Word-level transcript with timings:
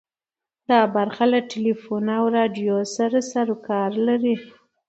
دا 0.69 0.79
برخه 0.95 1.23
له 1.33 1.39
ټلیفون 1.51 2.05
او 2.17 2.23
راډیو 2.37 2.75
سره 2.95 3.17
سروکار 3.31 3.91
لري. 4.07 4.35